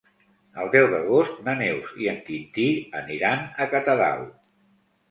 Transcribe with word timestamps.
El 0.63 0.69
deu 0.75 0.87
d'agost 0.93 1.37
na 1.49 1.55
Neus 1.61 1.93
i 2.07 2.11
en 2.15 2.19
Quintí 2.31 2.67
aniran 3.05 3.47
a 3.67 3.73
Catadau. 3.77 4.27